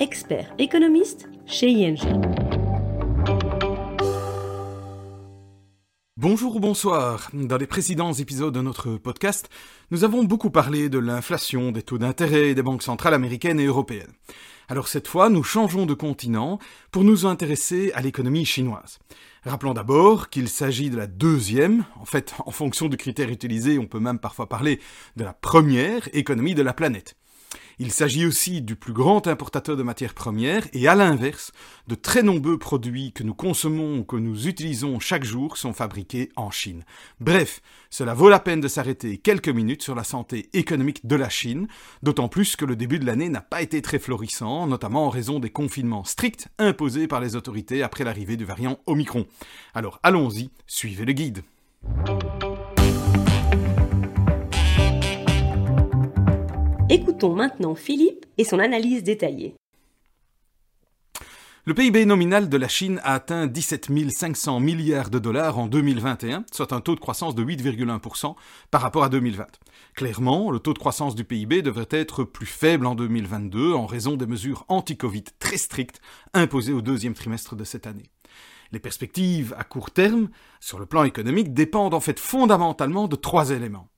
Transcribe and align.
expert 0.00 0.54
économiste 0.58 1.28
chez 1.46 1.70
ING. 1.70 1.98
Bonjour 6.16 6.56
ou 6.56 6.60
bonsoir. 6.60 7.30
Dans 7.32 7.56
les 7.56 7.66
précédents 7.66 8.12
épisodes 8.12 8.54
de 8.54 8.60
notre 8.60 8.96
podcast, 8.96 9.48
nous 9.90 10.04
avons 10.04 10.22
beaucoup 10.22 10.50
parlé 10.50 10.88
de 10.88 10.98
l'inflation, 10.98 11.72
des 11.72 11.82
taux 11.82 11.98
d'intérêt 11.98 12.54
des 12.54 12.62
banques 12.62 12.82
centrales 12.82 13.14
américaines 13.14 13.58
et 13.58 13.66
européennes. 13.66 14.12
Alors 14.68 14.86
cette 14.86 15.08
fois, 15.08 15.30
nous 15.30 15.42
changeons 15.42 15.86
de 15.86 15.94
continent 15.94 16.60
pour 16.92 17.02
nous 17.02 17.26
intéresser 17.26 17.90
à 17.94 18.00
l'économie 18.00 18.44
chinoise. 18.44 18.98
Rappelons 19.44 19.74
d'abord 19.74 20.28
qu'il 20.28 20.48
s'agit 20.48 20.90
de 20.90 20.96
la 20.96 21.06
deuxième, 21.06 21.84
en 22.00 22.04
fait, 22.04 22.34
en 22.44 22.50
fonction 22.50 22.88
du 22.88 22.96
critère 22.96 23.30
utilisé, 23.30 23.78
on 23.78 23.86
peut 23.86 24.00
même 24.00 24.18
parfois 24.18 24.48
parler 24.48 24.80
de 25.16 25.24
la 25.24 25.32
première 25.32 26.08
économie 26.12 26.54
de 26.54 26.62
la 26.62 26.74
planète. 26.74 27.16
Il 27.78 27.92
s'agit 27.92 28.26
aussi 28.26 28.60
du 28.60 28.76
plus 28.76 28.92
grand 28.92 29.26
importateur 29.26 29.76
de 29.76 29.82
matières 29.82 30.14
premières 30.14 30.66
et 30.72 30.88
à 30.88 30.94
l'inverse, 30.94 31.52
de 31.86 31.94
très 31.94 32.22
nombreux 32.22 32.58
produits 32.58 33.12
que 33.12 33.22
nous 33.22 33.34
consommons 33.34 33.98
ou 33.98 34.04
que 34.04 34.16
nous 34.16 34.48
utilisons 34.48 34.98
chaque 34.98 35.24
jour 35.24 35.56
sont 35.56 35.72
fabriqués 35.72 36.30
en 36.36 36.50
Chine. 36.50 36.84
Bref, 37.20 37.60
cela 37.90 38.14
vaut 38.14 38.28
la 38.28 38.40
peine 38.40 38.60
de 38.60 38.68
s'arrêter 38.68 39.18
quelques 39.18 39.48
minutes 39.48 39.82
sur 39.82 39.94
la 39.94 40.04
santé 40.04 40.50
économique 40.52 41.06
de 41.06 41.16
la 41.16 41.28
Chine, 41.28 41.68
d'autant 42.02 42.28
plus 42.28 42.56
que 42.56 42.64
le 42.64 42.76
début 42.76 42.98
de 42.98 43.06
l'année 43.06 43.28
n'a 43.28 43.40
pas 43.40 43.62
été 43.62 43.80
très 43.80 43.98
florissant, 43.98 44.66
notamment 44.66 45.06
en 45.06 45.10
raison 45.10 45.38
des 45.38 45.50
confinements 45.50 46.04
stricts 46.04 46.48
imposés 46.58 47.06
par 47.06 47.20
les 47.20 47.36
autorités 47.36 47.82
après 47.82 48.04
l'arrivée 48.04 48.36
du 48.36 48.44
variant 48.44 48.80
Omicron. 48.86 49.26
Alors 49.74 50.00
allons-y, 50.02 50.50
suivez 50.66 51.04
le 51.04 51.12
guide. 51.12 51.42
Écoutons 56.90 57.34
maintenant 57.34 57.74
Philippe 57.74 58.24
et 58.38 58.44
son 58.44 58.58
analyse 58.58 59.02
détaillée. 59.02 59.54
Le 61.66 61.74
PIB 61.74 62.06
nominal 62.06 62.48
de 62.48 62.56
la 62.56 62.66
Chine 62.66 62.98
a 63.04 63.12
atteint 63.12 63.46
17 63.46 63.90
500 64.10 64.58
milliards 64.60 65.10
de 65.10 65.18
dollars 65.18 65.58
en 65.58 65.66
2021, 65.66 66.46
soit 66.50 66.72
un 66.72 66.80
taux 66.80 66.94
de 66.94 67.00
croissance 67.00 67.34
de 67.34 67.44
8,1% 67.44 68.36
par 68.70 68.80
rapport 68.80 69.04
à 69.04 69.10
2020. 69.10 69.46
Clairement, 69.96 70.50
le 70.50 70.60
taux 70.60 70.72
de 70.72 70.78
croissance 70.78 71.14
du 71.14 71.24
PIB 71.24 71.60
devrait 71.60 71.88
être 71.90 72.24
plus 72.24 72.46
faible 72.46 72.86
en 72.86 72.94
2022 72.94 73.74
en 73.74 73.84
raison 73.84 74.16
des 74.16 74.26
mesures 74.26 74.64
anti-Covid 74.68 75.24
très 75.38 75.58
strictes 75.58 76.00
imposées 76.32 76.72
au 76.72 76.80
deuxième 76.80 77.12
trimestre 77.12 77.54
de 77.54 77.64
cette 77.64 77.86
année. 77.86 78.08
Les 78.72 78.80
perspectives 78.80 79.54
à 79.58 79.64
court 79.64 79.90
terme, 79.90 80.30
sur 80.60 80.78
le 80.78 80.86
plan 80.86 81.04
économique, 81.04 81.52
dépendent 81.52 81.92
en 81.92 82.00
fait 82.00 82.18
fondamentalement 82.18 83.08
de 83.08 83.16
trois 83.16 83.50
éléments. 83.50 83.90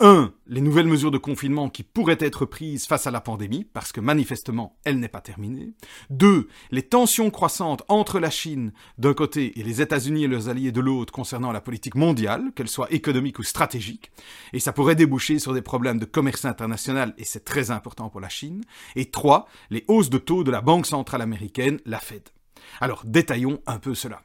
1. 0.00 0.32
Les 0.46 0.62
nouvelles 0.62 0.86
mesures 0.86 1.10
de 1.10 1.18
confinement 1.18 1.68
qui 1.68 1.82
pourraient 1.82 2.16
être 2.20 2.46
prises 2.46 2.86
face 2.86 3.06
à 3.06 3.10
la 3.10 3.20
pandémie, 3.20 3.64
parce 3.64 3.92
que 3.92 4.00
manifestement 4.00 4.78
elle 4.84 4.98
n'est 4.98 5.08
pas 5.08 5.20
terminée. 5.20 5.74
2. 6.08 6.48
Les 6.70 6.82
tensions 6.82 7.30
croissantes 7.30 7.82
entre 7.88 8.18
la 8.18 8.30
Chine 8.30 8.72
d'un 8.96 9.12
côté 9.12 9.58
et 9.60 9.62
les 9.62 9.82
États-Unis 9.82 10.24
et 10.24 10.28
leurs 10.28 10.48
alliés 10.48 10.72
de 10.72 10.80
l'autre 10.80 11.12
concernant 11.12 11.52
la 11.52 11.60
politique 11.60 11.96
mondiale, 11.96 12.52
qu'elle 12.56 12.68
soit 12.68 12.90
économique 12.92 13.38
ou 13.38 13.42
stratégique. 13.42 14.10
Et 14.54 14.60
ça 14.60 14.72
pourrait 14.72 14.96
déboucher 14.96 15.38
sur 15.38 15.52
des 15.52 15.62
problèmes 15.62 15.98
de 15.98 16.06
commerce 16.06 16.46
international 16.46 17.14
et 17.18 17.24
c'est 17.24 17.44
très 17.44 17.70
important 17.70 18.08
pour 18.08 18.20
la 18.20 18.30
Chine. 18.30 18.64
Et 18.96 19.10
3. 19.10 19.46
Les 19.68 19.84
hausses 19.86 20.10
de 20.10 20.18
taux 20.18 20.44
de 20.44 20.50
la 20.50 20.62
Banque 20.62 20.86
centrale 20.86 21.20
américaine, 21.20 21.78
la 21.84 21.98
Fed. 21.98 22.22
Alors 22.80 23.02
détaillons 23.04 23.60
un 23.66 23.78
peu 23.78 23.94
cela. 23.94 24.22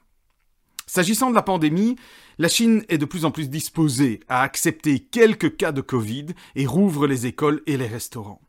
S'agissant 0.88 1.30
de 1.30 1.36
la 1.36 1.42
pandémie, 1.42 1.96
la 2.38 2.48
Chine 2.48 2.84
est 2.90 2.98
de 2.98 3.06
plus 3.06 3.26
en 3.26 3.32
plus 3.32 3.50
disposée 3.50 4.20
à 4.28 4.42
accepter 4.42 5.00
quelques 5.00 5.58
cas 5.58 5.72
de 5.72 5.82
Covid 5.82 6.28
et 6.56 6.66
rouvre 6.66 7.08
les 7.08 7.26
écoles 7.26 7.62
et 7.66 7.78
les 7.78 7.88
restaurants. 7.88 8.42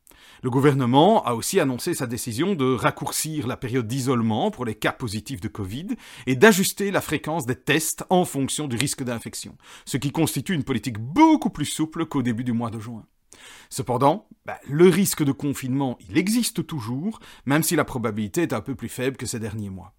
Le 0.42 0.50
gouvernement 0.50 1.24
a 1.24 1.34
aussi 1.34 1.60
annoncé 1.60 1.94
sa 1.94 2.06
décision 2.06 2.54
de 2.54 2.74
raccourcir 2.74 3.46
la 3.46 3.56
période 3.56 3.88
d'isolement 3.88 4.50
pour 4.50 4.66
les 4.66 4.74
cas 4.74 4.92
positifs 4.92 5.40
de 5.40 5.48
Covid 5.48 5.88
et 6.26 6.36
d'ajuster 6.36 6.90
la 6.90 7.00
fréquence 7.00 7.46
des 7.46 7.56
tests 7.56 8.04
en 8.10 8.24
fonction 8.24 8.68
du 8.68 8.76
risque 8.76 9.02
d'infection, 9.02 9.56
ce 9.86 9.96
qui 9.96 10.12
constitue 10.12 10.54
une 10.54 10.64
politique 10.64 10.98
beaucoup 10.98 11.50
plus 11.50 11.64
souple 11.64 12.04
qu'au 12.04 12.22
début 12.22 12.44
du 12.44 12.52
mois 12.52 12.70
de 12.70 12.78
juin. 12.78 13.06
Cependant, 13.70 14.28
bah, 14.44 14.60
le 14.68 14.88
risque 14.88 15.24
de 15.24 15.32
confinement, 15.32 15.98
il 16.08 16.18
existe 16.18 16.66
toujours, 16.66 17.18
même 17.46 17.62
si 17.62 17.74
la 17.74 17.84
probabilité 17.84 18.42
est 18.42 18.52
un 18.52 18.60
peu 18.60 18.74
plus 18.74 18.88
faible 18.88 19.16
que 19.16 19.26
ces 19.26 19.40
derniers 19.40 19.70
mois. 19.70 19.95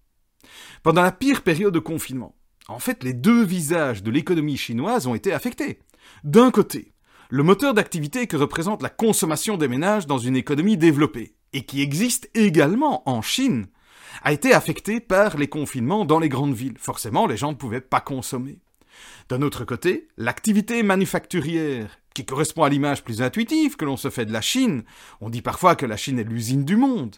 Pendant 0.82 1.02
la 1.02 1.12
pire 1.12 1.42
période 1.42 1.74
de 1.74 1.78
confinement, 1.78 2.34
en 2.68 2.78
fait, 2.78 3.02
les 3.02 3.14
deux 3.14 3.44
visages 3.44 4.02
de 4.02 4.10
l'économie 4.10 4.56
chinoise 4.56 5.06
ont 5.06 5.14
été 5.14 5.32
affectés. 5.32 5.78
D'un 6.24 6.50
côté, 6.50 6.92
le 7.30 7.42
moteur 7.42 7.74
d'activité 7.74 8.26
que 8.26 8.36
représente 8.36 8.82
la 8.82 8.90
consommation 8.90 9.56
des 9.56 9.68
ménages 9.68 10.06
dans 10.06 10.18
une 10.18 10.36
économie 10.36 10.76
développée, 10.76 11.34
et 11.52 11.64
qui 11.64 11.82
existe 11.82 12.30
également 12.34 13.08
en 13.08 13.22
Chine, 13.22 13.66
a 14.22 14.32
été 14.32 14.52
affecté 14.52 15.00
par 15.00 15.36
les 15.36 15.48
confinements 15.48 16.04
dans 16.04 16.18
les 16.18 16.28
grandes 16.28 16.54
villes. 16.54 16.78
Forcément, 16.78 17.26
les 17.26 17.36
gens 17.36 17.52
ne 17.52 17.56
pouvaient 17.56 17.80
pas 17.80 18.00
consommer. 18.00 18.58
D'un 19.28 19.42
autre 19.42 19.64
côté, 19.64 20.08
l'activité 20.16 20.82
manufacturière, 20.82 21.98
qui 22.18 22.24
correspond 22.24 22.64
à 22.64 22.68
l'image 22.68 23.04
plus 23.04 23.22
intuitive 23.22 23.76
que 23.76 23.84
l'on 23.84 23.96
se 23.96 24.10
fait 24.10 24.26
de 24.26 24.32
la 24.32 24.40
Chine, 24.40 24.82
on 25.20 25.30
dit 25.30 25.40
parfois 25.40 25.76
que 25.76 25.86
la 25.86 25.96
Chine 25.96 26.18
est 26.18 26.24
l'usine 26.24 26.64
du 26.64 26.76
monde, 26.76 27.14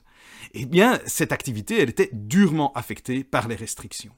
eh 0.52 0.66
bien, 0.66 1.00
cette 1.06 1.32
activité, 1.32 1.80
elle 1.80 1.88
était 1.88 2.10
durement 2.12 2.70
affectée 2.74 3.24
par 3.24 3.48
les 3.48 3.56
restrictions. 3.56 4.14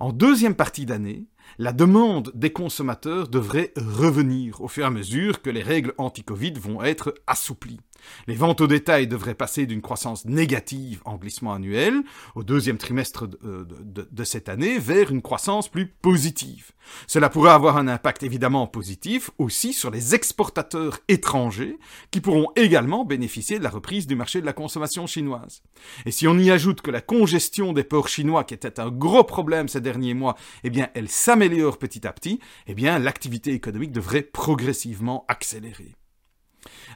En 0.00 0.12
deuxième 0.12 0.56
partie 0.56 0.84
d'année, 0.84 1.28
la 1.56 1.72
demande 1.72 2.30
des 2.34 2.52
consommateurs 2.52 3.28
devrait 3.28 3.72
revenir 3.76 4.60
au 4.60 4.68
fur 4.68 4.84
et 4.84 4.86
à 4.86 4.90
mesure 4.90 5.42
que 5.42 5.50
les 5.50 5.62
règles 5.62 5.94
anti-Covid 5.98 6.54
vont 6.54 6.82
être 6.82 7.14
assouplies. 7.26 7.80
Les 8.26 8.34
ventes 8.34 8.60
au 8.60 8.66
détail 8.66 9.06
devraient 9.06 9.34
passer 9.34 9.66
d'une 9.66 9.82
croissance 9.82 10.24
négative 10.24 11.00
en 11.04 11.16
glissement 11.16 11.54
annuel 11.54 12.02
au 12.34 12.42
deuxième 12.42 12.78
trimestre 12.78 13.28
euh, 13.44 13.66
de, 13.66 14.24
cette 14.24 14.48
année 14.48 14.78
vers 14.78 15.10
une 15.10 15.22
croissance 15.22 15.68
plus 15.68 15.86
positive. 15.86 16.72
Cela 17.06 17.28
pourrait 17.28 17.50
avoir 17.50 17.76
un 17.76 17.88
impact 17.88 18.22
évidemment 18.22 18.66
positif 18.66 19.30
aussi 19.38 19.72
sur 19.72 19.90
les 19.90 20.14
exportateurs 20.14 21.00
étrangers 21.08 21.78
qui 22.10 22.20
pourront 22.20 22.50
également 22.56 23.04
bénéficier 23.04 23.58
de 23.58 23.64
la 23.64 23.70
reprise 23.70 24.06
du 24.06 24.16
marché 24.16 24.40
de 24.40 24.46
la 24.46 24.52
consommation 24.52 25.06
chinoise. 25.06 25.62
Et 26.06 26.10
si 26.10 26.26
on 26.26 26.38
y 26.38 26.50
ajoute 26.50 26.80
que 26.80 26.90
la 26.90 27.00
congestion 27.00 27.72
des 27.72 27.84
ports 27.84 28.08
chinois 28.08 28.44
qui 28.44 28.54
était 28.54 28.80
un 28.80 28.90
gros 28.90 29.24
problème 29.24 29.68
ces 29.68 29.80
derniers 29.80 30.14
mois, 30.14 30.36
eh 30.64 30.70
bien 30.70 30.88
elle 30.94 31.08
s'améliore 31.08 31.37
petit 31.78 32.06
à 32.06 32.12
petit, 32.12 32.40
eh 32.66 32.74
bien 32.74 32.98
l'activité 32.98 33.52
économique 33.52 33.92
devrait 33.92 34.22
progressivement 34.22 35.24
accélérer. 35.28 35.94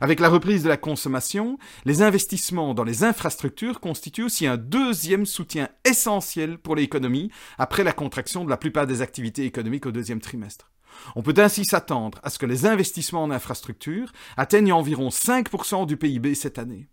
Avec 0.01 0.21
la 0.21 0.29
reprise 0.29 0.63
de 0.65 0.69
la 0.69 0.77
consommation, 0.77 1.59
les 1.85 2.03
investissements 2.03 2.75
dans 2.75 2.85
les 2.85 3.05
infrastructures 3.05 3.81
constituent 3.81 4.25
aussi 4.25 4.47
un 4.47 4.57
deuxième 4.57 5.27
soutien 5.27 5.69
essentiel 5.85 6.59
pour 6.59 6.77
l'économie 6.77 7.31
après 7.59 7.85
la 7.85 7.93
contraction 7.93 8.45
de 8.45 8.51
la 8.51 8.57
plupart 8.57 8.87
des 8.87 9.03
activités 9.03 9.45
économiques 9.45 9.87
au 9.87 9.93
deuxième 9.93 10.21
trimestre. 10.21 10.71
On 11.17 11.23
peut 11.23 11.35
ainsi 11.39 11.65
s'attendre 11.65 12.19
à 12.23 12.31
ce 12.31 12.39
que 12.39 12.47
les 12.47 12.67
investissements 12.67 13.23
en 13.23 13.31
infrastructures 13.31 14.13
atteignent 14.37 14.73
environ 14.73 15.09
5% 15.09 15.87
du 15.87 15.97
PIB 15.97 16.35
cette 16.35 16.59
année. 16.59 16.89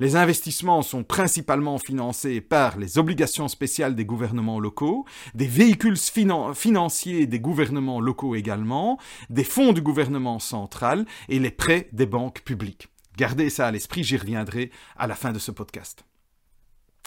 Les 0.00 0.16
investissements 0.16 0.82
sont 0.82 1.04
principalement 1.04 1.78
financés 1.78 2.40
par 2.40 2.78
les 2.78 2.98
obligations 2.98 3.48
spéciales 3.48 3.94
des 3.94 4.04
gouvernements 4.04 4.60
locaux, 4.60 5.04
des 5.34 5.46
véhicules 5.46 5.96
financiers 5.96 7.26
des 7.26 7.40
gouvernements 7.40 8.00
locaux 8.00 8.34
également, 8.34 8.98
des 9.30 9.44
fonds 9.44 9.72
du 9.72 9.82
gouvernement 9.82 10.38
central 10.38 11.06
et 11.28 11.38
les 11.38 11.50
prêts 11.50 11.88
des 11.92 12.06
banques 12.06 12.42
publiques. 12.42 12.88
Gardez 13.16 13.50
ça 13.50 13.66
à 13.66 13.70
l'esprit, 13.70 14.04
j'y 14.04 14.16
reviendrai 14.16 14.70
à 14.96 15.06
la 15.06 15.14
fin 15.14 15.32
de 15.32 15.38
ce 15.38 15.50
podcast. 15.50 16.04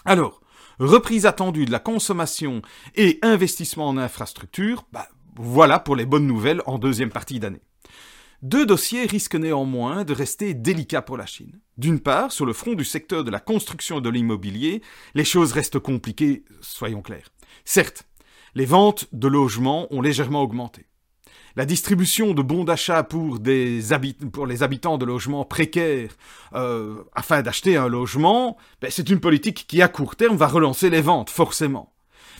Alors, 0.05 0.41
reprise 0.79 1.25
attendue 1.25 1.65
de 1.65 1.71
la 1.71 1.79
consommation 1.79 2.61
et 2.95 3.17
investissement 3.23 3.87
en 3.87 3.97
infrastructure, 3.97 4.85
bah, 4.91 5.07
voilà 5.35 5.79
pour 5.79 5.95
les 5.95 6.05
bonnes 6.05 6.27
nouvelles 6.27 6.61
en 6.67 6.77
deuxième 6.77 7.09
partie 7.09 7.39
d'année. 7.39 7.61
Deux 8.41 8.65
dossiers 8.65 9.05
risquent 9.05 9.35
néanmoins 9.35 10.03
de 10.03 10.13
rester 10.13 10.53
délicats 10.53 11.01
pour 11.01 11.17
la 11.17 11.25
Chine. 11.25 11.59
D'une 11.77 11.99
part, 11.99 12.31
sur 12.31 12.45
le 12.45 12.53
front 12.53 12.73
du 12.73 12.85
secteur 12.85 13.23
de 13.23 13.31
la 13.31 13.39
construction 13.39 13.99
et 13.99 14.01
de 14.01 14.09
l'immobilier, 14.09 14.81
les 15.13 15.25
choses 15.25 15.53
restent 15.53 15.79
compliquées, 15.79 16.43
soyons 16.61 17.01
clairs. 17.01 17.29
Certes, 17.63 18.03
les 18.53 18.65
ventes 18.65 19.07
de 19.11 19.27
logements 19.27 19.87
ont 19.93 20.01
légèrement 20.01 20.41
augmenté. 20.41 20.87
la 21.57 21.65
distribution 21.65 22.33
de 22.33 22.41
bons 22.41 22.65
d'achat 22.65 23.03
pour, 23.03 23.39
les 23.39 23.93
habitants 23.93 24.97
de 24.97 25.05
logements 25.05 25.45
précaires 25.45 26.11
euh, 26.53 27.03
afin 27.13 27.41
d'acheter 27.41 27.77
un 27.77 27.87
logement, 27.87 28.57
ben, 28.81 28.91
c'est 28.91 29.09
une 29.09 29.21
politique 29.21 29.65
qui 29.65 29.81
à 29.81 29.87
court 29.87 30.17
terme 30.17 30.35
va 30.35 30.47
relancer 30.47 30.89
les 30.89 30.99
ventes, 30.99 31.29
forcément. 31.29 31.94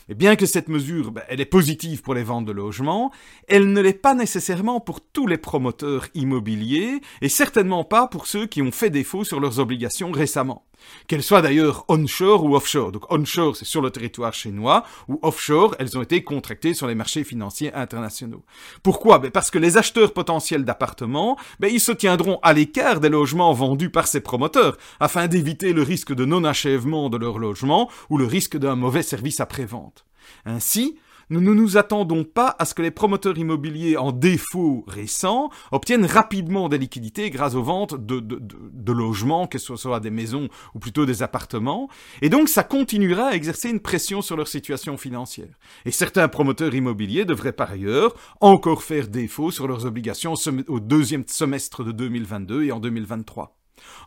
Mais 0.08 0.14
bien 0.14 0.36
que 0.36 0.46
cette 0.46 0.68
mesure, 0.68 1.10
ben, 1.10 1.22
elle 1.28 1.40
est 1.40 1.44
positive 1.44 2.02
pour 2.02 2.14
les 2.14 2.22
ventes 2.22 2.44
de 2.44 2.52
logements, 2.52 3.10
elle 3.48 3.72
ne 3.72 3.80
l'est 3.80 3.92
pas 3.92 4.14
nécessairement 4.14 4.78
pour 4.78 5.00
tous 5.00 5.26
les 5.26 5.38
promoteurs 5.38 6.06
immobiliers, 6.14 7.00
et 7.22 7.28
certainement 7.28 7.82
pas 7.82 8.06
pour 8.06 8.26
ceux 8.26 8.46
qui 8.46 8.62
ont 8.62 8.70
fait 8.70 8.90
défaut 8.90 9.24
sur 9.24 9.40
leurs 9.40 9.58
obligations 9.58 10.12
récemment. 10.12 10.64
Qu'elles 11.06 11.22
soient 11.22 11.42
d'ailleurs 11.42 11.84
onshore 11.88 12.44
ou 12.44 12.54
offshore. 12.54 12.92
Donc 12.92 13.10
onshore, 13.12 13.56
c'est 13.56 13.64
sur 13.64 13.82
le 13.82 13.90
territoire 13.90 14.34
chinois, 14.34 14.84
ou 15.08 15.18
offshore, 15.22 15.74
elles 15.78 15.96
ont 15.98 16.02
été 16.02 16.22
contractées 16.22 16.74
sur 16.74 16.86
les 16.86 16.94
marchés 16.94 17.24
financiers 17.24 17.72
internationaux. 17.74 18.44
Pourquoi? 18.82 19.18
Ben 19.18 19.30
Parce 19.30 19.50
que 19.50 19.58
les 19.58 19.76
acheteurs 19.78 20.12
potentiels 20.12 20.64
d'appartements, 20.64 21.36
ben 21.60 21.70
ils 21.72 21.80
se 21.80 21.92
tiendront 21.92 22.38
à 22.42 22.52
l'écart 22.52 23.00
des 23.00 23.08
logements 23.08 23.52
vendus 23.52 23.90
par 23.90 24.06
ces 24.06 24.20
promoteurs, 24.20 24.76
afin 25.00 25.26
d'éviter 25.26 25.72
le 25.72 25.82
risque 25.82 26.14
de 26.14 26.24
non-achèvement 26.24 27.08
de 27.08 27.16
leur 27.16 27.38
logement 27.38 27.90
ou 28.10 28.18
le 28.18 28.26
risque 28.26 28.56
d'un 28.56 28.76
mauvais 28.76 29.02
service 29.02 29.40
après-vente. 29.40 29.95
Ainsi, 30.44 30.96
nous 31.28 31.40
ne 31.40 31.52
nous 31.52 31.76
attendons 31.76 32.22
pas 32.22 32.54
à 32.60 32.64
ce 32.64 32.72
que 32.72 32.82
les 32.82 32.92
promoteurs 32.92 33.36
immobiliers 33.36 33.96
en 33.96 34.12
défaut 34.12 34.84
récents 34.86 35.50
obtiennent 35.72 36.06
rapidement 36.06 36.68
des 36.68 36.78
liquidités 36.78 37.30
grâce 37.30 37.56
aux 37.56 37.64
ventes 37.64 37.94
de, 37.94 38.20
de, 38.20 38.92
logements, 38.92 39.48
que 39.48 39.58
ce 39.58 39.74
soit 39.74 39.98
des 39.98 40.10
maisons 40.10 40.48
ou 40.74 40.78
plutôt 40.78 41.04
des 41.04 41.24
appartements, 41.24 41.88
et 42.22 42.28
donc 42.28 42.48
ça 42.48 42.62
continuera 42.62 43.28
à 43.28 43.34
exercer 43.34 43.68
une 43.70 43.80
pression 43.80 44.22
sur 44.22 44.36
leur 44.36 44.46
situation 44.46 44.96
financière. 44.96 45.58
Et 45.84 45.90
certains 45.90 46.28
promoteurs 46.28 46.74
immobiliers 46.74 47.24
devraient 47.24 47.52
par 47.52 47.72
ailleurs 47.72 48.14
encore 48.40 48.84
faire 48.84 49.08
défaut 49.08 49.50
sur 49.50 49.66
leurs 49.66 49.84
obligations 49.84 50.34
au 50.68 50.78
deuxième 50.80 51.24
semestre 51.26 51.82
de 51.82 51.90
2022 51.90 52.64
et 52.64 52.72
en 52.72 52.78
2023. 52.78 53.55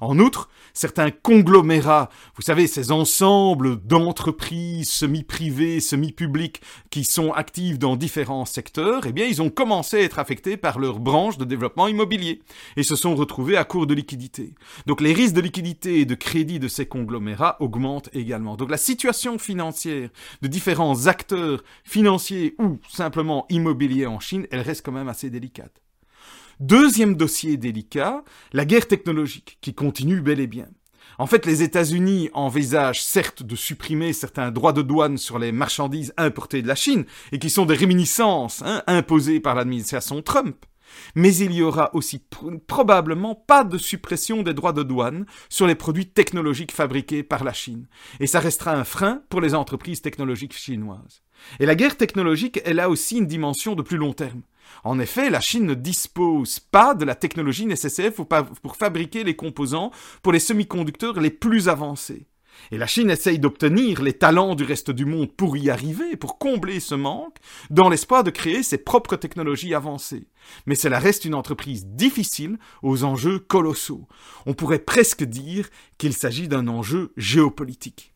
En 0.01 0.19
outre, 0.19 0.49
certains 0.73 1.11
conglomérats, 1.11 2.09
vous 2.35 2.41
savez, 2.41 2.67
ces 2.67 2.91
ensembles 2.91 3.81
d'entreprises 3.85 4.89
semi-privées, 4.89 5.79
semi-publiques 5.79 6.61
qui 6.89 7.03
sont 7.03 7.31
actives 7.31 7.77
dans 7.77 7.95
différents 7.95 8.45
secteurs, 8.45 9.05
eh 9.05 9.11
bien, 9.11 9.25
ils 9.25 9.41
ont 9.41 9.49
commencé 9.49 9.97
à 9.97 10.01
être 10.01 10.19
affectés 10.19 10.57
par 10.57 10.79
leur 10.79 10.99
branche 10.99 11.37
de 11.37 11.45
développement 11.45 11.87
immobilier 11.87 12.41
et 12.77 12.83
se 12.83 12.95
sont 12.95 13.15
retrouvés 13.15 13.57
à 13.57 13.65
court 13.65 13.87
de 13.87 13.93
liquidité. 13.93 14.53
Donc, 14.85 15.01
les 15.01 15.13
risques 15.13 15.35
de 15.35 15.41
liquidité 15.41 15.99
et 15.99 16.05
de 16.05 16.15
crédit 16.15 16.59
de 16.59 16.67
ces 16.67 16.85
conglomérats 16.85 17.57
augmentent 17.59 18.09
également. 18.13 18.55
Donc, 18.55 18.71
la 18.71 18.77
situation 18.77 19.37
financière 19.37 20.09
de 20.41 20.47
différents 20.47 21.07
acteurs 21.07 21.63
financiers 21.83 22.55
ou 22.59 22.79
simplement 22.89 23.45
immobiliers 23.49 24.05
en 24.05 24.19
Chine, 24.19 24.47
elle 24.51 24.61
reste 24.61 24.85
quand 24.85 24.91
même 24.91 25.09
assez 25.09 25.29
délicate. 25.29 25.81
Deuxième 26.59 27.15
dossier 27.15 27.55
délicat, 27.55 28.21
la 28.51 28.65
guerre 28.65 28.89
technologique, 28.89 29.57
qui 29.61 29.73
continue 29.73 30.19
bel 30.19 30.41
et 30.41 30.47
bien. 30.47 30.67
En 31.17 31.25
fait, 31.25 31.45
les 31.45 31.63
États-Unis 31.63 32.29
envisagent 32.33 33.01
certes 33.01 33.43
de 33.43 33.55
supprimer 33.55 34.11
certains 34.11 34.51
droits 34.51 34.73
de 34.73 34.81
douane 34.81 35.17
sur 35.17 35.39
les 35.39 35.53
marchandises 35.53 36.13
importées 36.17 36.61
de 36.61 36.67
la 36.67 36.75
Chine, 36.75 37.05
et 37.31 37.39
qui 37.39 37.49
sont 37.49 37.65
des 37.65 37.75
réminiscences 37.75 38.61
hein, 38.65 38.83
imposées 38.87 39.39
par 39.39 39.55
l'administration 39.55 40.21
Trump. 40.21 40.65
Mais 41.15 41.33
il 41.33 41.53
y 41.53 41.61
aura 41.61 41.95
aussi 41.95 42.21
probablement 42.67 43.35
pas 43.35 43.63
de 43.63 43.77
suppression 43.77 44.43
des 44.43 44.53
droits 44.53 44.73
de 44.73 44.83
douane 44.83 45.25
sur 45.47 45.65
les 45.65 45.75
produits 45.75 46.09
technologiques 46.09 46.73
fabriqués 46.73 47.23
par 47.23 47.45
la 47.45 47.53
Chine. 47.53 47.87
Et 48.19 48.27
ça 48.27 48.41
restera 48.41 48.73
un 48.73 48.83
frein 48.83 49.21
pour 49.29 49.39
les 49.39 49.55
entreprises 49.55 50.01
technologiques 50.01 50.57
chinoises. 50.57 51.21
Et 51.61 51.65
la 51.65 51.75
guerre 51.75 51.95
technologique, 51.95 52.59
elle 52.65 52.81
a 52.81 52.89
aussi 52.89 53.19
une 53.19 53.27
dimension 53.27 53.75
de 53.75 53.81
plus 53.81 53.97
long 53.97 54.11
terme. 54.11 54.41
En 54.83 54.99
effet, 54.99 55.29
la 55.29 55.41
Chine 55.41 55.65
ne 55.65 55.73
dispose 55.73 56.59
pas 56.59 56.93
de 56.93 57.05
la 57.05 57.15
technologie 57.15 57.65
nécessaire 57.65 58.13
pour, 58.13 58.75
fabriquer 58.75 59.23
les 59.23 59.35
composants 59.35 59.91
pour 60.21 60.33
les 60.33 60.39
semi-conducteurs 60.39 61.19
les 61.19 61.29
plus 61.29 61.69
avancés. 61.69 62.27
Et 62.71 62.77
la 62.77 62.87
Chine 62.87 63.09
essaye 63.09 63.39
d'obtenir 63.39 64.01
les 64.01 64.13
talents 64.13 64.55
du 64.55 64.63
reste 64.63 64.91
du 64.91 65.05
monde 65.05 65.31
pour 65.31 65.55
y 65.55 65.69
arriver, 65.69 66.17
pour 66.17 66.37
combler 66.37 66.79
ce 66.79 66.95
manque, 66.95 67.37
dans 67.69 67.89
l'espoir 67.89 68.23
de 68.23 68.31
créer 68.31 68.63
ses 68.63 68.77
propres 68.77 69.15
technologies 69.15 69.73
avancées. 69.73 70.27
Mais 70.65 70.75
cela 70.75 70.99
reste 70.99 71.25
une 71.25 71.35
entreprise 71.35 71.85
difficile 71.85 72.57
aux 72.83 73.03
enjeux 73.03 73.39
colossaux. 73.39 74.07
On 74.45 74.53
pourrait 74.53 74.79
presque 74.79 75.23
dire 75.23 75.69
qu'il 75.97 76.13
s'agit 76.13 76.47
d'un 76.47 76.67
enjeu 76.67 77.13
géopolitique. 77.15 78.13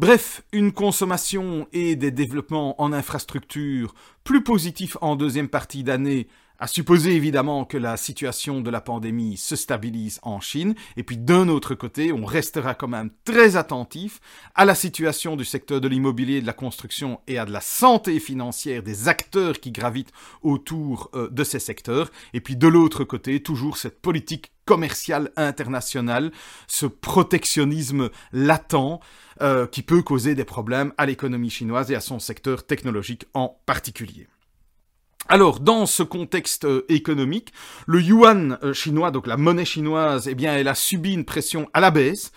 Bref, 0.00 0.42
une 0.52 0.72
consommation 0.72 1.68
et 1.74 1.94
des 1.94 2.10
développements 2.10 2.80
en 2.80 2.94
infrastructure 2.94 3.94
plus 4.24 4.42
positifs 4.42 4.96
en 5.02 5.14
deuxième 5.14 5.50
partie 5.50 5.84
d'année, 5.84 6.26
à 6.58 6.66
supposer 6.66 7.14
évidemment 7.14 7.66
que 7.66 7.76
la 7.76 7.98
situation 7.98 8.62
de 8.62 8.70
la 8.70 8.80
pandémie 8.80 9.36
se 9.36 9.56
stabilise 9.56 10.18
en 10.22 10.40
Chine, 10.40 10.74
et 10.96 11.02
puis 11.02 11.18
d'un 11.18 11.48
autre 11.48 11.74
côté, 11.74 12.14
on 12.14 12.24
restera 12.24 12.74
quand 12.74 12.88
même 12.88 13.10
très 13.26 13.56
attentif 13.56 14.20
à 14.54 14.64
la 14.64 14.74
situation 14.74 15.36
du 15.36 15.44
secteur 15.44 15.82
de 15.82 15.88
l'immobilier 15.88 16.40
de 16.40 16.46
la 16.46 16.54
construction 16.54 17.20
et 17.26 17.36
à 17.36 17.44
de 17.44 17.52
la 17.52 17.60
santé 17.60 18.20
financière 18.20 18.82
des 18.82 19.06
acteurs 19.06 19.60
qui 19.60 19.70
gravitent 19.70 20.12
autour 20.40 21.10
euh, 21.12 21.28
de 21.28 21.44
ces 21.44 21.58
secteurs, 21.58 22.10
et 22.32 22.40
puis 22.40 22.56
de 22.56 22.68
l'autre 22.68 23.04
côté, 23.04 23.42
toujours 23.42 23.76
cette 23.76 24.00
politique 24.00 24.50
commerciale 24.70 25.32
internationale, 25.34 26.30
ce 26.68 26.86
protectionnisme 26.86 28.08
latent, 28.32 29.00
euh, 29.42 29.66
qui 29.66 29.82
peut 29.82 30.00
causer 30.00 30.36
des 30.36 30.44
problèmes 30.44 30.92
à 30.96 31.06
l'économie 31.06 31.50
chinoise 31.50 31.90
et 31.90 31.96
à 31.96 32.00
son 32.00 32.20
secteur 32.20 32.64
technologique 32.64 33.24
en 33.34 33.60
particulier. 33.66 34.28
Alors, 35.28 35.58
dans 35.58 35.86
ce 35.86 36.04
contexte 36.04 36.66
euh, 36.66 36.84
économique, 36.88 37.52
le 37.88 38.00
yuan 38.00 38.58
euh, 38.62 38.72
chinois, 38.72 39.10
donc 39.10 39.26
la 39.26 39.36
monnaie 39.36 39.64
chinoise, 39.64 40.28
eh 40.28 40.36
bien, 40.36 40.54
elle 40.54 40.68
a 40.68 40.76
subi 40.76 41.14
une 41.14 41.24
pression 41.24 41.68
à 41.74 41.80
la 41.80 41.90
baisse, 41.90 42.30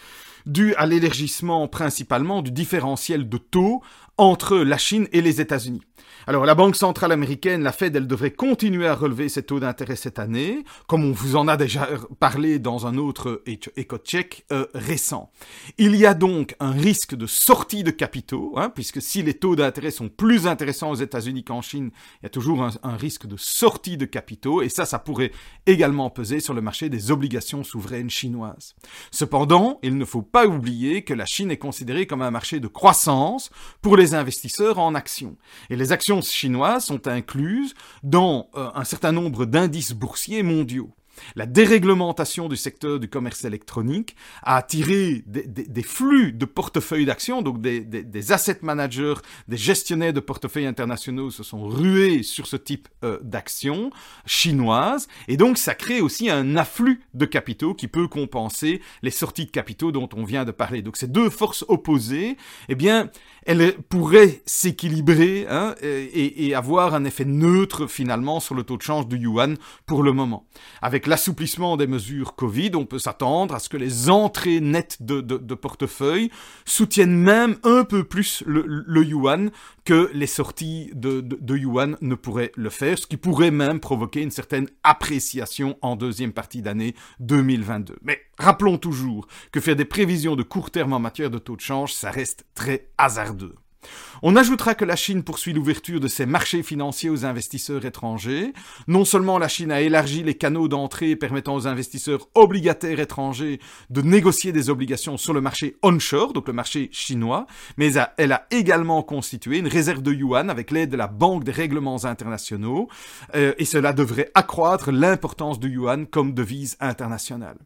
due 0.48 0.74
à 0.74 0.88
l'élargissement 0.88 1.68
principalement 1.68 2.42
du 2.42 2.50
différentiel 2.50 3.30
de 3.30 3.38
taux 3.38 3.84
entre 4.18 4.58
la 4.58 4.78
Chine 4.78 5.08
et 5.12 5.22
les 5.22 5.42
États-Unis. 5.42 5.82
Alors 6.26 6.46
la 6.46 6.56
Banque 6.56 6.78
centrale 6.78 7.12
américaine, 7.12 7.64
la 7.64 7.74
Fed, 7.74 7.96
elle 7.98 8.08
devrait 8.08 8.32
continuer 8.32 8.88
à 8.88 8.96
relever 8.96 9.28
ses 9.28 9.44
taux 9.44 9.60
d'intérêt 9.60 9.98
cette 9.98 10.20
année, 10.20 10.64
comme 10.88 11.04
on 11.04 11.12
vous 11.12 11.36
en 11.36 11.50
a 11.50 11.58
déjà 11.58 11.90
parlé 12.20 12.60
dans 12.60 12.88
un 12.88 12.98
autre 12.98 13.44
éco-check 13.76 14.46
euh, 14.54 14.66
récent. 14.74 15.32
Il 15.78 15.98
y 15.98 16.06
a 16.06 16.14
donc 16.14 16.56
un 16.62 16.72
risque 16.72 17.16
de 17.16 17.28
sortie 17.28 17.84
de 17.84 17.92
capitaux, 17.92 18.54
hein, 18.56 18.70
puisque 18.70 19.02
si 19.02 19.22
les 19.22 19.34
taux 19.34 19.58
d'intérêt 19.58 19.92
sont 19.92 20.08
plus 20.08 20.48
intéressants 20.48 20.92
aux 20.92 20.96
États-Unis 20.96 21.44
qu'en 21.44 21.62
Chine, 21.62 21.92
il 22.22 22.24
y 22.24 22.28
a 22.28 22.30
toujours 22.30 22.64
un, 22.64 22.72
un 22.84 22.96
risque 22.96 23.26
de 23.26 23.36
sortie 23.36 23.98
de 23.98 24.06
capitaux, 24.06 24.62
et 24.62 24.70
ça, 24.70 24.86
ça 24.86 25.00
pourrait 25.00 25.32
également 25.66 26.10
peser 26.10 26.40
sur 26.40 26.54
le 26.54 26.62
marché 26.62 26.88
des 26.88 27.12
obligations 27.12 27.66
souveraines 27.66 28.10
chinoises. 28.10 28.76
Cependant, 29.12 29.80
il 29.84 29.98
ne 29.98 30.06
faut 30.06 30.22
pas 30.22 30.48
oublier 30.48 31.04
que 31.04 31.14
la 31.14 31.26
Chine 31.26 31.52
est 31.52 31.58
considérée 31.58 32.08
comme 32.08 32.22
un 32.22 32.32
marché 32.32 32.62
de 32.62 32.68
croissance 32.68 33.50
pour 33.82 33.98
les 33.98 34.03
investisseurs 34.12 34.80
en 34.80 34.96
actions. 34.96 35.38
Et 35.70 35.76
les 35.76 35.92
actions 35.92 36.22
chinoises 36.22 36.86
sont 36.86 37.08
incluses 37.08 37.74
dans 38.04 38.50
euh, 38.56 38.70
un 38.76 38.84
certain 38.84 39.12
nombre 39.12 39.46
d'indices 39.46 39.94
boursiers 39.94 40.44
mondiaux. 40.44 40.94
La 41.36 41.46
déréglementation 41.46 42.48
du 42.50 42.58
secteur 42.58 43.00
du 43.00 43.08
commerce 43.08 43.46
électronique 43.46 44.16
a 44.42 44.58
attiré 44.58 45.24
des, 45.26 45.84
flux 45.84 46.32
de 46.32 46.46
portefeuilles 46.46 47.06
d'actions, 47.06 47.42
donc 47.42 47.62
des, 47.62 48.32
asset 48.32 48.60
managers, 48.62 49.16
des 49.48 49.58
gestionnaires 49.58 50.14
de 50.14 50.20
portefeuilles 50.20 50.66
internationaux 50.66 51.32
se 51.32 51.44
sont 51.44 51.68
rués 51.68 52.24
sur 52.24 52.48
ce 52.48 52.56
type 52.56 52.88
euh, 53.04 53.20
d'actions 53.22 53.92
chinoises, 54.26 55.08
et 55.28 55.38
donc 55.38 55.58
ça 55.58 55.76
crée 55.76 56.02
aussi 56.02 56.30
un 56.30 56.56
afflux 56.56 57.02
de 57.14 57.26
capitaux 57.26 57.74
qui 57.74 57.88
peut 57.88 58.08
compenser 58.08 58.82
les 59.02 59.12
sorties 59.12 59.46
de 59.46 59.52
capitaux 59.52 59.92
dont 59.92 60.10
on 60.16 60.24
vient 60.24 60.46
de 60.46 60.52
parler. 60.52 60.82
Donc 60.82 60.98
ces 60.98 61.08
deux 61.08 61.30
forces 61.30 61.66
opposées, 61.68 62.38
eh 62.70 62.76
bien, 62.76 63.10
elles 63.46 63.74
pourraient 63.90 64.42
s'équilibrer 64.46 65.46
hein, 65.50 65.76
et, 65.82 66.48
et 66.48 66.56
avoir 66.56 66.94
un 66.94 67.04
effet 67.04 67.26
neutre 67.26 67.88
finalement 67.88 68.40
sur 68.40 68.56
le 68.56 68.64
taux 68.64 68.78
de 68.78 68.82
change 68.82 69.08
du 69.08 69.18
yuan 69.18 69.58
pour 69.86 70.04
le 70.04 70.14
moment. 70.14 70.48
Avec 70.82 71.03
l'assouplissement 71.08 71.78
des 71.78 71.88
mesures 71.88 72.36
Covid, 72.36 72.72
on 72.76 72.86
peut 72.86 73.00
s'attendre 73.00 73.56
à 73.56 73.60
ce 73.60 73.70
que 73.70 73.78
les 73.78 74.10
entrées 74.10 74.60
nettes 74.60 74.98
de, 75.02 75.22
portefeuille 75.56 76.30
soutiennent 76.66 77.16
même 77.16 77.58
un 77.64 77.84
peu 77.84 78.04
plus 78.04 78.44
le, 78.46 79.04
yuan 79.04 79.52
que 79.86 80.10
les 80.14 80.28
sorties 80.28 80.92
de, 80.94 81.22
de, 81.22 81.58
yuan 81.58 81.98
ne 82.02 82.16
pourraient 82.16 82.52
le 82.56 82.70
faire, 82.70 82.98
ce 82.98 83.08
qui 83.08 83.18
pourrait 83.18 83.52
même 83.52 83.80
provoquer 83.80 84.22
une 84.22 84.32
certaine 84.32 84.68
appréciation 84.84 85.78
en 85.82 85.96
deuxième 85.96 86.34
partie 86.34 86.62
d'année 86.62 86.96
2022. 87.20 87.98
Mais 88.02 88.20
rappelons 88.38 88.78
toujours 88.78 89.28
que 89.52 89.60
faire 89.60 89.76
des 89.76 89.86
prévisions 89.86 90.36
de 90.36 90.44
court 90.44 90.72
terme 90.72 90.94
en 90.94 91.00
matière 91.00 91.30
de 91.30 91.38
taux 91.38 91.56
de 91.56 91.62
change, 91.62 91.94
ça 91.94 92.12
reste 92.12 92.46
très 92.56 92.90
hasardeux. 92.98 93.56
On 94.22 94.36
ajoutera 94.36 94.76
que 94.76 94.86
la 94.86 94.96
Chine 94.96 95.24
poursuit 95.24 95.54
l'ouverture 95.54 96.00
de 96.00 96.08
ses 96.08 96.26
marchés 96.26 96.64
financiers 96.64 97.10
aux 97.10 97.26
investisseurs 97.26 97.86
étrangers. 97.86 98.54
Non 98.88 99.06
seulement 99.06 99.38
la 99.38 99.48
Chine 99.48 99.72
a 99.72 99.82
élargi 99.82 100.24
les 100.24 100.36
canaux 100.36 100.68
d'entrée 100.68 101.16
permettant 101.16 101.56
aux 101.56 101.68
investisseurs 101.68 102.28
obligataires 102.36 103.00
étrangers 103.00 103.60
de 103.90 104.02
négocier 104.02 104.52
des 104.52 104.70
obligations 104.70 105.18
sur 105.18 105.34
le 105.34 105.42
marché 105.42 105.78
onshore, 105.84 106.34
donc 106.34 106.48
le 106.48 106.54
marché 106.54 106.90
chinois, 106.92 107.48
mais 107.78 107.94
elle 108.18 108.32
a 108.32 108.48
également 108.52 109.04
constitué 109.04 109.58
une 109.58 109.68
réserve 109.68 110.02
de 110.02 110.14
yuan 110.14 110.50
avec 110.50 110.72
l'aide 110.72 110.90
de 110.90 110.98
la 110.98 111.08
Banque 111.08 111.44
des 111.44 111.52
règlements 111.52 112.06
internationaux, 112.06 112.88
euh, 113.36 113.54
et 113.58 113.66
cela 113.66 113.94
devrait 113.94 114.32
accroître 114.36 114.92
l'importance 114.92 115.60
du 115.60 115.70
yuan 115.70 116.08
comme 116.08 116.34
devise 116.34 116.78
internationale. 116.80 117.58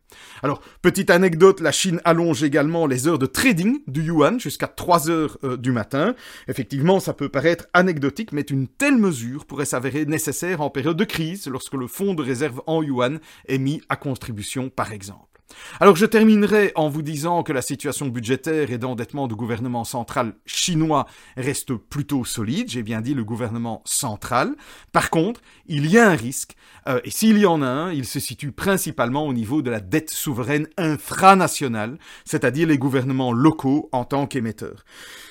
Alors, 0.43 0.61
petite 0.81 1.09
anecdote, 1.09 1.59
la 1.61 1.71
Chine 1.71 2.01
allonge 2.03 2.43
également 2.43 2.87
les 2.87 3.07
heures 3.07 3.19
de 3.19 3.25
trading 3.25 3.79
du 3.87 4.03
yuan 4.03 4.39
jusqu'à 4.39 4.67
3 4.67 5.09
heures 5.09 5.37
euh, 5.43 5.57
du 5.57 5.71
matin. 5.71 6.06
Effectivement, 6.47 6.99
ça 6.99 7.13
peut 7.13 7.29
paraître 7.29 7.67
anecdotique, 7.73 8.31
mais 8.31 8.41
une 8.41 8.67
telle 8.67 8.97
mesure 8.97 9.45
pourrait 9.45 9.65
s'avérer 9.65 10.05
nécessaire 10.05 10.61
en 10.61 10.69
période 10.69 10.97
de 10.97 11.05
crise, 11.05 11.47
lorsque 11.47 11.73
le 11.73 11.87
fonds 11.87 12.13
de 12.13 12.23
réserve 12.23 12.61
en 12.67 12.83
yuan 12.83 13.19
est 13.47 13.57
mis 13.57 13.81
à 13.89 13.95
contribution, 13.95 14.69
par 14.69 14.91
exemple. 14.91 15.36
Alors 15.79 15.95
je 15.95 16.05
terminerai 16.05 16.71
en 16.75 16.89
vous 16.89 17.01
disant 17.01 17.43
que 17.43 17.53
la 17.53 17.61
situation 17.61 18.07
budgétaire 18.07 18.71
et 18.71 18.77
d'endettement 18.77 19.27
du 19.27 19.35
gouvernement 19.35 19.83
central 19.83 20.33
chinois 20.45 21.05
reste 21.35 21.73
plutôt 21.73 22.25
solide, 22.25 22.69
j'ai 22.69 22.83
bien 22.83 23.01
dit 23.01 23.13
le 23.13 23.23
gouvernement 23.23 23.81
central. 23.85 24.55
Par 24.91 25.09
contre, 25.09 25.41
il 25.67 25.85
y 25.89 25.97
a 25.97 26.09
un 26.09 26.15
risque, 26.15 26.55
euh, 26.87 26.99
et 27.03 27.11
s'il 27.11 27.37
y 27.37 27.45
en 27.45 27.61
a 27.61 27.67
un, 27.67 27.91
il 27.91 28.05
se 28.05 28.19
situe 28.19 28.51
principalement 28.51 29.25
au 29.25 29.33
niveau 29.33 29.61
de 29.61 29.69
la 29.69 29.79
dette 29.79 30.09
souveraine 30.09 30.67
infranationale, 30.77 31.97
c'est-à-dire 32.25 32.67
les 32.67 32.77
gouvernements 32.77 33.31
locaux 33.31 33.89
en 33.91 34.05
tant 34.05 34.27
qu'émetteurs. 34.27 34.83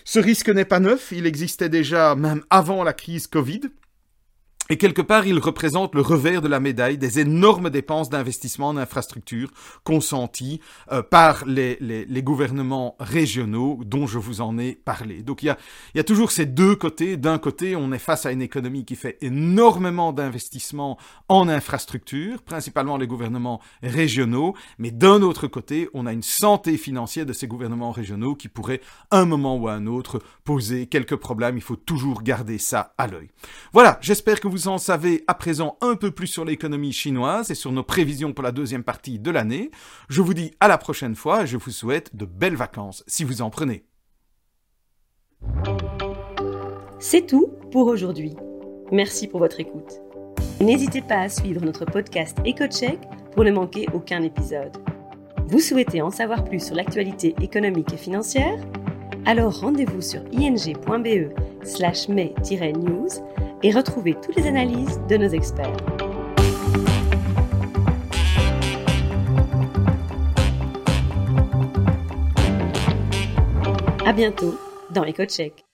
Ce 0.05 0.19
risque 0.19 0.49
n'est 0.49 0.65
pas 0.65 0.81
neuf, 0.81 1.13
il 1.13 1.27
existait 1.27 1.69
déjà 1.69 2.15
même 2.15 2.43
avant 2.51 2.85
la 2.85 2.93
crise 2.93 3.27
Covid, 3.27 3.63
et 4.69 4.79
quelque 4.79 5.03
part, 5.03 5.27
il 5.27 5.39
représente 5.39 5.95
le 5.95 6.01
revers 6.01 6.43
de 6.43 6.49
la 6.49 6.59
médaille 6.59 6.99
des 6.99 7.21
énormes 7.21 7.71
dépenses 7.71 8.11
d'investissement 8.11 8.69
en 8.69 8.77
infrastructures 8.77 9.51
consenties 9.85 10.61
euh, 10.91 11.03
par 11.03 11.45
les, 11.47 11.77
les, 11.81 12.05
les, 12.05 12.23
gouvernements 12.23 12.97
régionaux 12.99 13.81
dont 13.85 14.07
je 14.09 14.19
vous 14.19 14.41
en 14.41 14.59
ai 14.59 14.75
parlé. 14.75 15.23
Donc 15.23 15.45
il 15.45 15.47
y 15.47 15.51
a, 15.51 15.59
y 15.95 16.01
a 16.01 16.05
toujours 16.05 16.33
ces 16.33 16.47
deux 16.47 16.75
côtés. 16.75 17.17
D'un 17.17 17.39
côté, 17.39 17.77
on 17.77 17.93
est 17.93 17.99
face 17.99 18.27
à 18.27 18.33
une 18.33 18.43
économie 18.43 18.85
qui 18.85 18.97
fait 18.97 19.19
énormément 19.21 20.13
d'investissements 20.13 20.99
en 21.29 21.49
infrastructures, 21.49 22.43
principalement 22.43 22.97
les 22.97 23.07
gouvernements 23.07 23.61
régionaux, 23.85 24.55
mais 24.79 24.91
d'un 24.91 25.23
autre 25.23 25.47
côté, 25.47 25.89
on 25.95 26.07
a 26.07 26.13
une 26.13 26.23
santé 26.23 26.77
financière 26.77 27.27
de 27.27 27.33
ces 27.33 27.47
gouvernements 27.47 27.93
régionaux 27.93 28.35
qui 28.35 28.49
pourrait, 28.49 28.81
un 29.13 29.27
moment 29.27 29.57
ou 29.57 29.69
un 29.69 29.87
autre, 29.87 30.21
poser 30.45 30.87
quelques 30.87 31.17
problèmes. 31.17 31.57
Il 31.57 31.63
faut 31.63 31.77
toujours 31.77 32.23
garder 32.23 32.59
ça 32.59 32.95
à 32.99 33.07
l'œil. 33.07 33.29
Voilà, 33.73 33.99
j'espère 34.01 34.41
que 34.41 34.49
vous 34.49 34.56
vous 34.57 34.69
en 34.69 34.79
savez 34.79 35.23
à 35.27 35.35
présent 35.35 35.77
un 35.83 35.97
peu 35.97 36.11
plus 36.11 36.29
sur 36.29 36.47
l'économie 36.47 36.95
chinoise 36.95 37.51
et 37.51 37.55
sur 37.55 37.73
nos 37.73 37.83
prévisions 37.83 38.33
pour 38.33 38.43
la 38.43 38.53
deuxième 38.53 38.85
partie 38.85 39.19
de 39.19 39.31
l'année. 39.31 39.71
Je 40.09 40.23
vous 40.23 40.33
dis 40.33 40.53
à 40.61 40.67
la 40.67 40.79
prochaine 40.79 41.15
fois 41.15 41.43
et 41.43 41.47
je 41.47 41.59
vous 41.59 41.71
souhaite 41.71 42.17
de 42.17 42.25
belles 42.25 42.57
vacances 42.57 43.05
si 43.07 43.23
vous 43.23 43.43
en 43.43 43.51
prenez. 43.51 43.85
C'est 46.99 47.27
tout 47.27 47.49
pour 47.71 47.87
aujourd'hui. 47.87 48.35
Merci 48.91 49.29
pour 49.29 49.41
votre 49.41 49.61
écoute. 49.61 50.01
N'hésitez 50.63 51.03
pas 51.03 51.21
à 51.21 51.29
suivre 51.29 51.63
notre 51.63 51.85
podcast 51.85 52.39
EcoCheck 52.47 53.01
pour 53.33 53.45
ne 53.45 53.51
manquer 53.51 53.87
aucun 53.93 54.23
épisode. 54.23 54.75
Vous 55.49 55.61
souhaitez 55.61 56.01
en 56.01 56.11
savoir 56.11 56.47
plus 56.47 56.65
sur 56.65 56.75
l'actualité 56.75 57.35
économique 57.43 57.93
et 57.93 57.99
financière? 57.99 58.59
Alors 59.27 59.61
rendez-vous 59.61 60.01
sur 60.01 60.23
ing.be 60.33 61.31
slash 61.63 62.09
news 62.09 63.09
et 63.63 63.71
retrouvez 63.71 64.15
toutes 64.15 64.37
les 64.37 64.47
analyses 64.47 65.01
de 65.09 65.17
nos 65.17 65.29
experts. 65.29 65.77
À 74.05 74.13
bientôt 74.13 74.55
dans 74.95 75.05
EcoCheck. 75.05 75.66